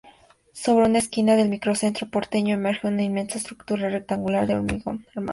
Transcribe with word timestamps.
Sobre 0.53 0.87
una 0.87 0.97
esquina 0.97 1.35
del 1.35 1.47
microcentro 1.49 2.09
porteño, 2.09 2.55
emerge 2.55 2.87
una 2.87 3.03
inmensa 3.03 3.37
estructura 3.37 3.87
rectangular 3.87 4.47
de 4.47 4.55
hormigón 4.55 5.05
armado. 5.15 5.29